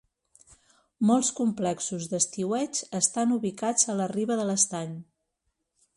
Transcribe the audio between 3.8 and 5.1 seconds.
a la riba de l'estany.